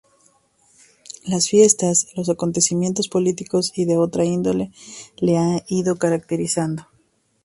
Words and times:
Las 1.27 1.47
fiestas, 1.47 2.07
los 2.15 2.27
acontecimientos 2.27 3.07
políticos 3.07 3.71
y 3.75 3.85
de 3.85 3.97
otra 3.97 4.25
índole, 4.25 4.71
la 5.17 5.39
han 5.39 5.59
ido 5.67 5.97
caracterizando. 5.97 6.87